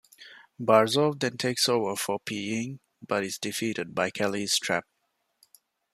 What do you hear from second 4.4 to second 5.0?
trap.